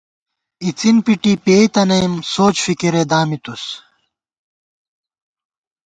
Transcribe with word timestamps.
اِڅِن 0.65 0.95
پِٹی 1.05 1.33
پېئ 1.43 1.65
تنَئیم، 1.73 2.13
سوچ 2.33 2.55
فِکِرے 2.65 3.03
دامِتُوس 3.09 3.63